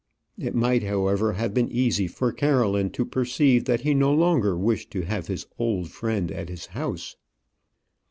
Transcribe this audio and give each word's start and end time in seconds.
It 0.39 0.55
might, 0.55 0.81
however, 0.81 1.33
have 1.33 1.53
been 1.53 1.71
easy 1.71 2.07
for 2.07 2.31
Caroline 2.31 2.89
to 2.93 3.05
perceive 3.05 3.65
that 3.65 3.81
he 3.81 3.93
no 3.93 4.11
longer 4.11 4.57
wished 4.57 4.89
to 4.93 5.03
have 5.05 5.27
his 5.27 5.45
old 5.59 5.91
friend 5.91 6.31
at 6.31 6.49
his 6.49 6.65
house. 6.73 7.17